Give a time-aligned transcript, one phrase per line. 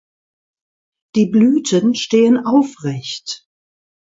[1.13, 3.45] Die Blüten stehen aufrecht.